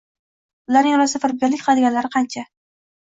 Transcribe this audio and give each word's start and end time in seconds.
Ularning 0.71 0.95
orasida 0.99 1.23
firibgarlik 1.25 1.61
qiladiganlari 1.67 2.13
qancha. 2.17 2.47